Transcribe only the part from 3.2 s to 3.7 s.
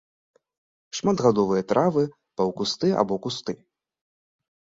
кусты.